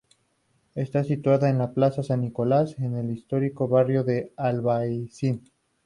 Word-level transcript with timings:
Está 0.73 1.03
situada 1.03 1.47
en 1.51 1.59
la 1.59 1.75
Plaza 1.75 2.01
San 2.01 2.21
Nicolás, 2.21 2.73
en 2.79 2.95
el 2.97 3.11
histórico 3.11 3.67
barrio 3.67 4.03
del 4.03 4.31
Albaicín. 4.35 5.43